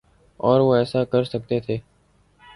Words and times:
اور 0.39 0.59
وہ 0.59 0.75
ایسا 0.75 1.03
کر 1.03 1.23
سکتے 1.23 1.59
تھے۔ 1.59 1.77